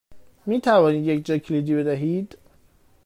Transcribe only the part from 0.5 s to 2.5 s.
توانید یک جاکلیدی بدهید؟